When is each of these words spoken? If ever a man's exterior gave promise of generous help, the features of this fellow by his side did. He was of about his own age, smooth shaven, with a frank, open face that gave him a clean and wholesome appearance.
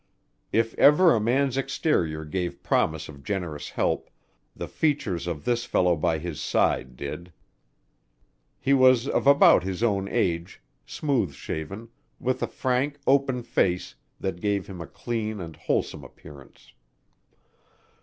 If 0.51 0.73
ever 0.79 1.13
a 1.13 1.19
man's 1.19 1.57
exterior 1.57 2.25
gave 2.25 2.63
promise 2.63 3.07
of 3.07 3.21
generous 3.23 3.69
help, 3.69 4.09
the 4.55 4.67
features 4.67 5.27
of 5.27 5.45
this 5.45 5.63
fellow 5.65 5.95
by 5.95 6.17
his 6.17 6.41
side 6.41 6.95
did. 6.95 7.31
He 8.59 8.73
was 8.73 9.07
of 9.07 9.27
about 9.27 9.61
his 9.63 9.83
own 9.83 10.07
age, 10.07 10.59
smooth 10.87 11.33
shaven, 11.35 11.89
with 12.19 12.41
a 12.41 12.47
frank, 12.47 12.97
open 13.05 13.43
face 13.43 13.93
that 14.19 14.41
gave 14.41 14.65
him 14.65 14.81
a 14.81 14.87
clean 14.87 15.39
and 15.39 15.55
wholesome 15.55 16.03
appearance. 16.03 16.73